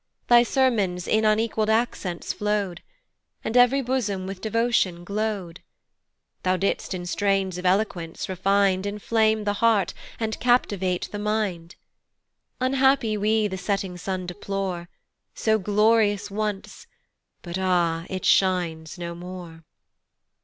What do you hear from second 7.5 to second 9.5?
of eloquence refin'd Inflame